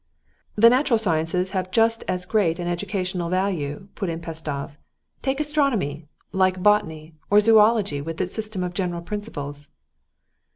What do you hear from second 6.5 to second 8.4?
botany, or zoology with its